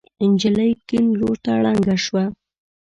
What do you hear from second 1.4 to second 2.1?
ته ړنګه